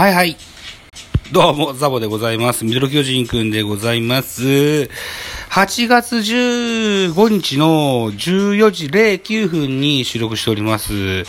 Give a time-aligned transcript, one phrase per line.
[0.00, 0.34] はいはい。
[1.30, 2.64] どうも、ザボでございます。
[2.64, 4.88] ミドル巨人くんでございます。
[5.50, 11.24] 8月15日の14時09分に収録しております。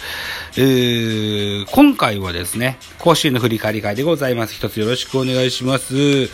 [0.56, 4.54] え今回はですね、甲子園の振り返り会でございます。
[4.54, 5.94] 一つよろしくお願いします。
[5.94, 6.30] 8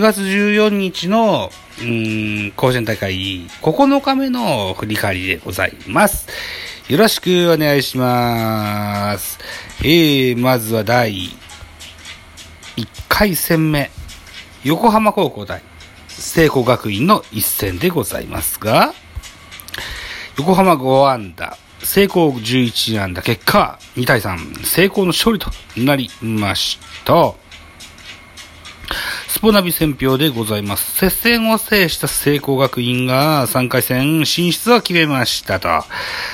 [0.00, 6.26] 月14日の、うん、甲子園大会9日目の振り返りでございます。
[6.88, 9.38] よろしくお願いします。
[9.84, 11.30] えー、まずは第
[12.80, 13.90] 1回戦目、
[14.64, 15.62] 横浜高校対
[16.08, 18.94] 聖光学院の一戦でございますが、
[20.38, 27.34] 横浜5安打、聖光11安打、結果2対3、聖光の勝利となりました。
[29.28, 30.96] スポナビ選票でございます。
[30.96, 35.84] 接戦を制した聖光学院が3回戦進出を決めましたと。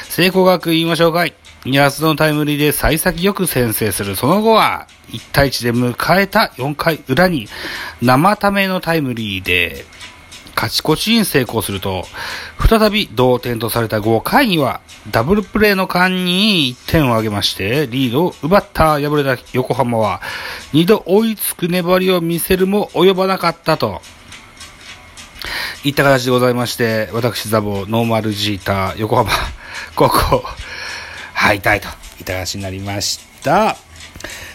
[0.09, 1.35] 聖光学院は紹介。
[1.73, 4.17] 安野のタイムリーで幸先よく先制する。
[4.17, 7.49] その後は1対1で迎えた4回裏に
[8.01, 9.85] 生ためのタイムリーで
[10.57, 12.07] 勝ち越しに成功すると、
[12.69, 20.23] 再び同点とされた5回には、ダブルプレーの間に1点を挙げまして、リードを奪った敗れた横浜は、
[20.73, 24.01] 2度追いつく粘りを見せるも及ばなかったと、
[25.85, 29.31] いった形でございまして、私ザボ、ノーマルジーター、横浜
[29.95, 30.45] 高校、
[31.37, 31.87] 敗退と
[32.19, 33.77] いった形になりました。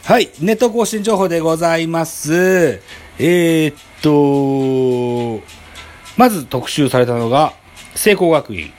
[0.04, 2.82] はい、ネット更新情報でございます。
[3.20, 5.46] えー、っと、
[6.18, 7.54] まず特集されたのが、
[7.94, 8.74] 聖光学院、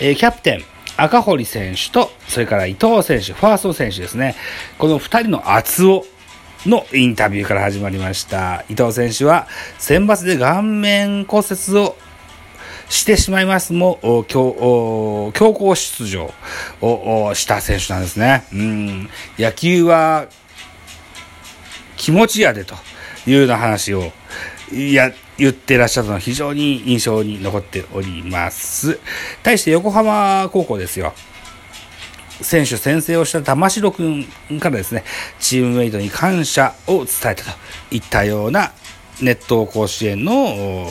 [0.00, 0.64] えーキャプテン、
[0.96, 4.34] 赤堀選手と、それから伊藤選手、ファースト選手ですね。
[4.76, 6.04] この二人の厚尾
[6.66, 8.64] のインタビューから始まりました。
[8.68, 9.46] 伊藤選手は、
[9.78, 11.96] 選抜で顔面骨折を
[12.88, 16.32] してしまいますも、強強行出場
[16.80, 18.44] をした選手なんですね。
[18.52, 19.10] うん。
[19.38, 20.26] 野球は
[21.96, 22.74] 気持ちやでと
[23.26, 24.12] いうような話を、
[24.72, 28.98] いや、言ってらっしゃったのは非常に印象に残っております。
[29.42, 31.12] 対して横浜高校ですよ。
[32.40, 34.24] 選手宣誓をした玉城くん
[34.60, 35.04] からですね、
[35.40, 37.50] チームメイトに感謝を伝えたと
[37.90, 38.72] いったような
[39.20, 40.90] 熱湯甲子園の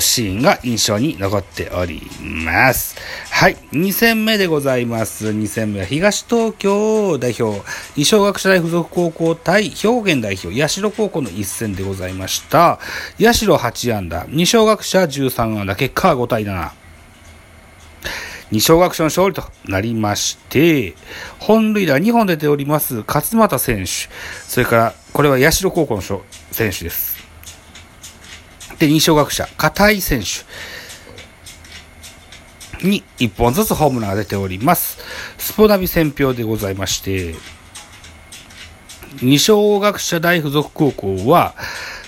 [0.00, 2.96] シーンが印象に残っております。
[3.30, 3.56] はい。
[3.72, 5.28] 2戦目でございます。
[5.28, 7.62] 2戦目は東東京代表、
[7.96, 12.78] 二松学舎大附属高校対兵庫県代表、社高校の一戦でございました。
[13.18, 16.70] 社8安打、二松学舎13安打、結果は5対7。
[18.50, 20.94] 二小学者の勝利となりまして、
[21.40, 23.90] 本塁打2本出ております勝俣選手、
[24.46, 27.13] それから、これは社高校の選手です。
[28.78, 30.44] で、二小学者、片井選手
[32.86, 34.98] に1本ずつホームランが出ております。
[35.38, 37.34] スポナビ選票でございまして、
[39.22, 41.54] 二小学者大附属高校は、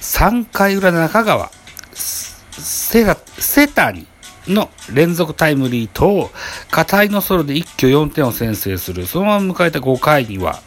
[0.00, 1.50] 3回裏中川、
[1.94, 4.06] セガ、セタに、
[4.48, 6.31] の連続タイムリーと、
[6.71, 9.06] 片井のソロで一挙4点を先制する。
[9.06, 10.60] そのまま迎えた5回には、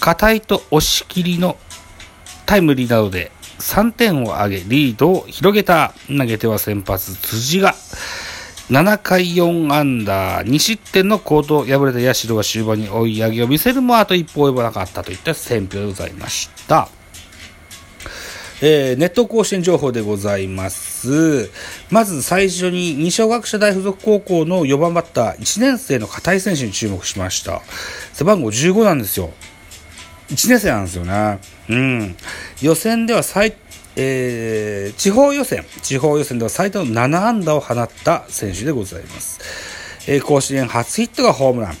[0.00, 1.56] 片井と押し切りの
[2.46, 7.74] タイムリーなどで3点を挙げ、リードを広げた投げては先発辻が、
[8.70, 16.88] 7回4アンダー、2失点のコートを敗れた社が終盤に追い上げを見せるもあと一歩及ばなかったといった選評でございました。
[18.62, 21.50] えーネット甲子園情報でございます。
[21.90, 27.62] まず最初に二小学者大附属高校の4番バッター、1年生の片井選手に注目しました。
[28.14, 29.30] 背番号15なんですよ。
[30.30, 31.38] 1年生なんですよね。
[31.68, 32.16] うん。
[32.62, 33.54] 予選では最、
[33.96, 39.40] えー地方予選、地方予選では最多の7安打を放った選手でございます。
[40.08, 41.76] えー甲子園初ヒットがホームラン。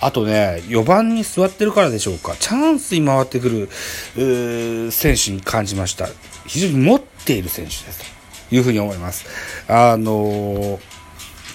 [0.00, 3.68] あとね、4番に座ってるからでしょうか、チャンスに回ってくる、
[4.16, 6.08] うー選手に感じました。
[6.46, 8.00] 非常に持っている選手です。
[8.50, 9.24] というふうに思います。
[9.68, 10.80] あのー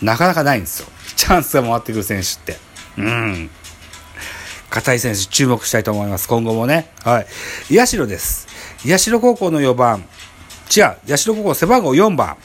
[0.01, 0.87] なかなかないんですよ。
[1.17, 2.57] チャンスが回ってくる選手って。
[2.97, 3.49] うん。
[4.79, 6.27] 片井選手注目したいと思います。
[6.27, 6.89] 今後もね。
[7.03, 7.87] はい。
[7.87, 8.47] 社です。
[8.85, 10.05] 社高校の4番。
[10.75, 11.17] 違う。
[11.17, 12.37] 社高校背番号4番。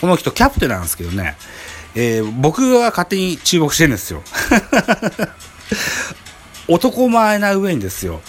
[0.00, 1.36] この人キャプテンなんですけどね。
[1.94, 4.22] えー僕が勝手に注目してるんですよ。
[6.68, 8.22] 男前な上にですよ。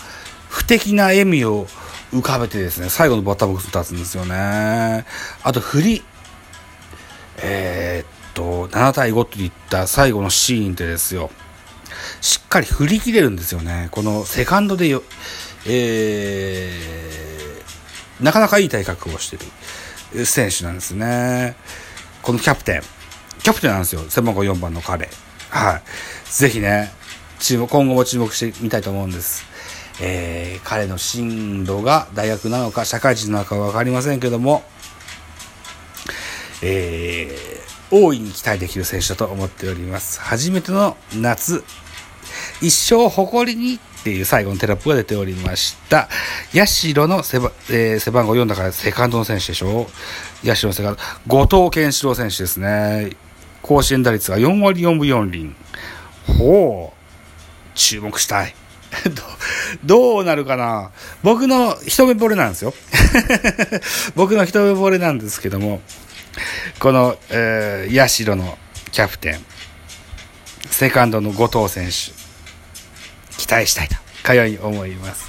[0.49, 1.67] 不敵な笑みを
[2.11, 5.05] 浮かべてですね、最後のバッターボックスに立つんですよね。
[5.43, 6.03] あと振り。
[7.37, 11.31] えーっと、7対5といった最後のシーンでですよ。
[12.21, 13.89] しっかり振り切れるんですよね。
[13.91, 15.03] このセカンドでよ、
[15.67, 19.37] えー、なかなかいい体格をして
[20.15, 21.55] る選手なんですね。
[22.21, 22.81] このキャプテン。
[23.43, 24.01] キャプテンなんですよ。
[24.09, 25.09] 背番号4番の彼。
[25.49, 25.81] はい。
[26.31, 26.91] ぜひね、
[27.39, 29.45] 注目、今後も注目してみたいと思うんです。
[30.01, 34.63] えー、彼の進路が大学なのか社会人なのか分かりませんけども、
[36.63, 40.19] えー、大いに期待できる選手だと思っております。
[40.21, 41.63] 初めての夏、
[42.63, 46.07] 一生誇りにっていう最後のテロップが出ておりました。
[46.53, 47.37] 社の背,、
[47.69, 49.87] えー、背番号4だからセカンドの選手でしょ
[50.43, 51.45] 社のセカンド。
[51.45, 53.11] 後藤健志郎選手ですね。
[53.61, 55.53] 甲子園打率が4割4分4厘。
[56.39, 56.97] ほう。
[57.75, 58.55] 注目したい。
[59.83, 62.73] どうなるかな僕の一目惚れなんですよ。
[64.15, 65.81] 僕の一目惚れなんですけども、
[66.79, 68.57] この、えー、社の
[68.91, 69.45] キャプテン、
[70.69, 72.22] セカンドの後藤選手、
[73.43, 75.25] 期待したいと、かように思います。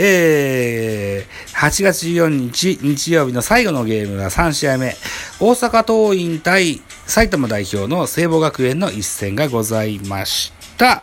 [0.00, 4.94] えー、8月14日、日曜日の最後のゲームは3試合目、
[5.40, 11.02] 大阪桐蔭対埼玉代表の聖母学園の一戦がございました。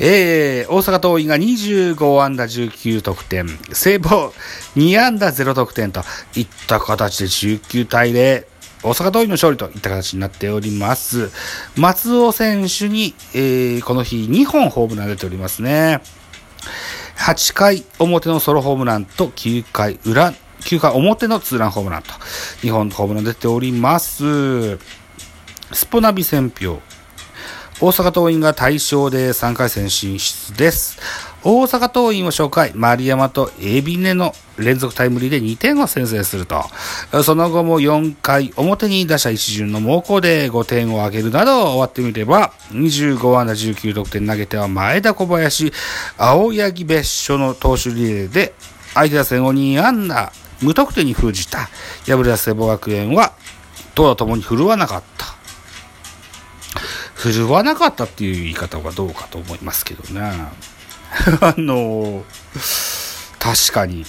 [0.00, 4.32] えー、大阪桐蔭が25安打19得点、聖母
[4.74, 6.02] 2安打0得点と
[6.34, 8.46] いった形で19対0、
[8.82, 11.30] 大阪桐蔭の勝利といった形になっております。
[11.76, 16.00] 松尾選手に、えー、この日2本ホームラン出ておりますね。
[17.18, 22.10] 8回表のソロホームランと9回裏、9回表のツーランホームランと
[22.62, 24.78] 2本ホームラン出ております。
[25.72, 26.80] スポナビ選票。
[27.82, 30.98] 大阪桐蔭が大勝で3回戦進出です。
[31.42, 36.62] 大阪桐蔭を紹介、丸山と海老根の連続タイムリーで2点を先制すると、
[37.24, 45.72] その後も4回表に打者一巡の猛攻で5点を挙げるなど終わってみれば、25安打19得点投げては前田小林、
[46.18, 48.52] 青柳別所の投手リレーで
[48.92, 51.70] 相手打線を2安打無得点に封じた
[52.04, 53.32] 敗れた聖母学園は
[53.94, 55.26] 投打ともに振るわなかった。
[57.14, 60.32] 振るわなかったっていう言い方はどうかと思いますけどね。
[61.40, 62.24] あの、
[63.38, 64.06] 確かに、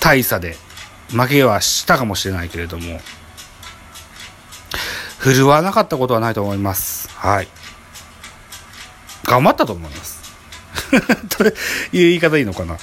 [0.00, 0.56] 大差で
[1.10, 3.00] 負けはしたかもしれないけれども、
[5.18, 7.08] 振るわなかったことはないと思います。
[7.10, 7.48] はい。
[9.24, 10.22] 頑張ったと思います。
[11.36, 11.54] という
[11.92, 12.78] 言い方いいのかな。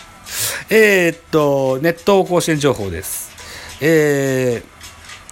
[0.69, 3.31] えー、っと、ネット甲子園情報です。
[3.79, 4.63] え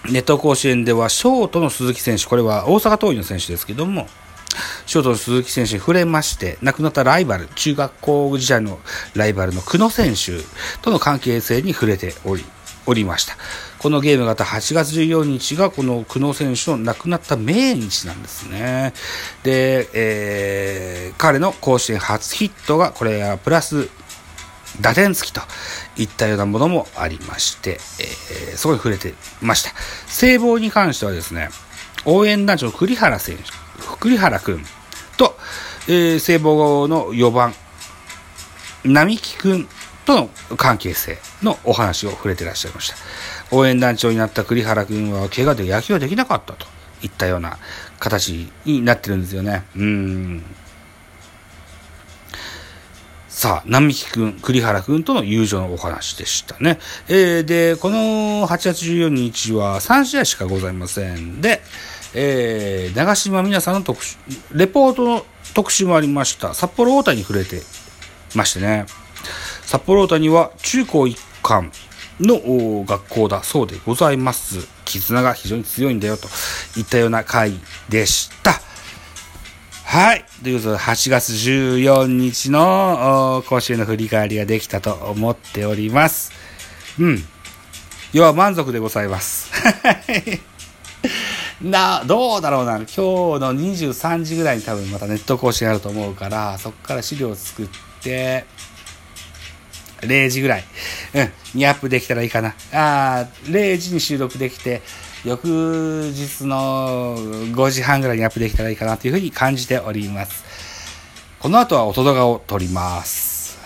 [0.04, 4.08] ー、ネット甲子園ではショートの鈴木選手、これは大阪桐蔭の選手ですけども、
[4.86, 8.78] ショートの鈴木選手に触れまして、亡くなったライバル、中学校時代の
[9.14, 10.42] ライバルの久野選手
[10.82, 12.44] との関係性に触れており、
[12.86, 13.36] おりました。
[13.78, 18.92] このゲームが8月14日がこの久野選手の亡くなった命日なんですね。
[19.42, 23.88] で、えー、彼の甲子園初ヒットが、これはプラス
[24.80, 25.40] 打点付きと
[25.96, 29.70] いったようなものもありまして、えー、そこに触れてました。
[30.06, 31.50] 聖望に関してはですね、
[32.04, 33.44] 応援団長の栗原選手、
[34.00, 34.64] 栗原くん
[35.16, 35.36] と、
[35.88, 37.54] えー、聖望の4番、
[38.84, 39.68] 並木くん
[40.04, 42.96] との関係性のお話を触れてらっしゃいました。
[43.50, 46.66] 応援団長になった栗原くんは怪我で野球はできなかったと
[47.02, 47.58] いったような
[47.98, 49.64] 形になってるんですよね。
[49.76, 50.42] うん。
[53.28, 56.78] さあ、並木くん、栗原くんとの友情のお話でしたね。
[57.08, 61.40] えー、で、この8月14日は3試合しかございません。
[61.40, 61.62] で、
[62.14, 64.16] えー、長島皆さんの特集、
[64.52, 66.54] レポートの特集もありました。
[66.54, 67.62] 札幌大谷に触れて
[68.34, 68.86] ましてね。
[69.62, 71.72] 札幌大谷は中高一貫
[72.20, 74.68] の学校だそうでございます。
[74.84, 76.28] 絆が非常に強いんだよと
[76.78, 77.52] いったような回
[77.88, 78.60] でした。
[79.84, 80.24] はい。
[80.42, 86.32] ということで、8月14日の甲子園の振り返りができたと思っております。
[86.98, 87.24] うん。
[88.12, 89.50] 要は満足でございます。
[91.62, 92.76] な、どうだろうな。
[92.76, 97.68] 今日の23時ぐらいに多分またネット講師やると思うから、そこから資料を作っ
[98.02, 98.44] て、
[100.00, 100.64] 0時ぐらい、
[101.14, 102.54] うん、にアップできたらいいかな。
[102.72, 104.82] あ0時に収録できて、
[105.24, 105.44] 翌
[106.12, 110.44] 日の5時半ぐらいにアップできたらいいかなというふうに感じております。
[111.38, 113.58] この後は音動画を撮ります。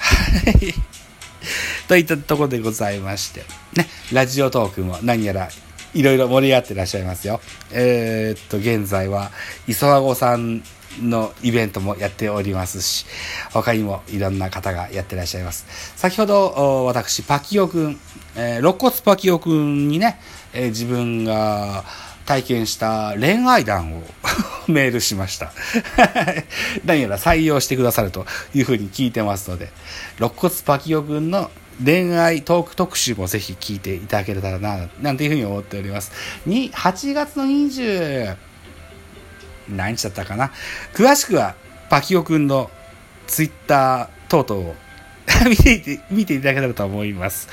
[1.89, 5.49] といったところでございまして、ね、ラジオトークも何やら
[5.97, 7.41] いろいろ盛り上がってらっしゃいますよ。
[7.73, 9.31] えー、っと、現在は、
[9.67, 10.63] 磯和子さん
[11.01, 13.07] のイベントもやっておりますし、
[13.53, 15.67] 他にもいろんな方がやってらっしゃいます。
[15.97, 17.99] 先ほど、私、パキオくん、
[18.37, 20.21] えー、肋骨パキオくんにね、
[20.53, 21.85] えー、自分が
[22.27, 24.03] 体験した恋愛談を
[24.69, 25.53] メールしました。
[26.85, 29.71] 何やら採用してくださるというふうに聞いてますので、
[30.19, 31.51] 肋骨パキオくんの
[31.85, 36.13] 恋愛トーク特集もぜひ聞いていただけたらな、なんていうふうに思っております。
[36.47, 38.37] に、8月の20、
[39.69, 40.53] 何日だったかな。
[40.95, 41.55] 詳しくは、
[41.91, 42.71] パキオくんの
[43.27, 44.75] ツイッターとうとう
[45.49, 47.49] 見ていて、見ていただけたらと思います。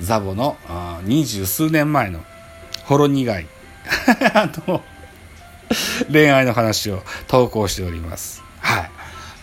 [0.00, 0.56] ザボの
[1.04, 2.20] 二十数年前の
[2.84, 3.46] ほろ苦い
[4.34, 4.82] あの
[6.10, 8.42] 恋愛の話を投稿しております。
[8.60, 8.90] はい。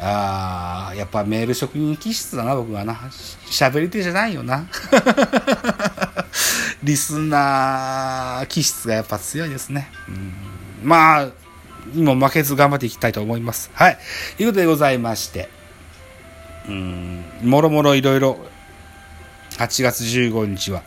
[0.01, 2.93] あーやっぱメール職人気質だな、僕はな。
[3.49, 4.65] 喋り手じゃないよな。
[6.83, 9.89] リスナー気質がやっぱ強いですね。
[10.07, 10.33] うん
[10.83, 11.27] まあ、
[11.93, 13.69] にも負けず頑張っていきたいと思います。
[13.73, 13.97] はい。
[14.37, 15.49] ということでございまして、
[16.67, 18.37] うん、もろもろいろいろ、
[19.57, 20.83] 8月15日は、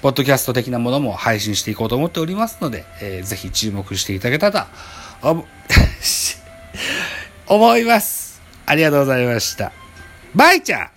[0.00, 4.68] ポッドキャスト的なものも配信していこうと思っておりますので、えーぜひ注目していただけたら
[7.46, 8.40] 思います。
[8.66, 9.72] ありがとうございました。
[10.34, 10.90] バイちゃん